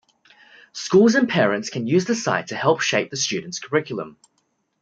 Schools 0.73 1.13
and 1.13 1.29
parents 1.29 1.69
can 1.69 1.85
use 1.85 2.05
the 2.05 2.15
site 2.15 2.47
to 2.47 2.55
help 2.55 2.81
shape 2.81 3.11
the 3.11 3.17
student's 3.17 3.59
curriculum. 3.59 4.17